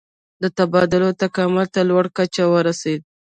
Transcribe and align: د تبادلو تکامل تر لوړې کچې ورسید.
د 0.41 0.43
تبادلو 0.57 1.09
تکامل 1.23 1.65
تر 1.75 1.83
لوړې 1.89 2.09
کچې 2.17 2.43
ورسید. 2.53 3.01